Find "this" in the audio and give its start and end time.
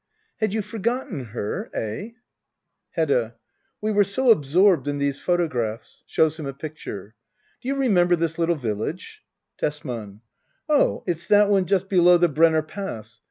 8.15-8.39